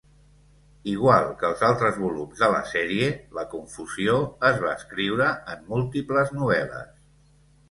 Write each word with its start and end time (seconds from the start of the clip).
Igual 0.93 1.27
que 1.41 1.45
els 1.49 1.59
altres 1.67 1.99
volums 2.05 2.41
de 2.43 2.49
la 2.53 2.61
sèrie, 2.71 3.11
"La 3.39 3.43
confusió" 3.53 4.17
es 4.51 4.59
va 4.65 4.73
escriure 4.79 5.29
en 5.55 5.63
múltiples 5.69 6.35
novel·les. 6.41 6.99